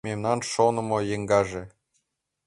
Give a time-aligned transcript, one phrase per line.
[0.07, 1.63] Мемнан шонымо еҥгаже